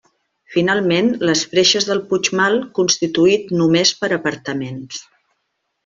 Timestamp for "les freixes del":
1.29-2.01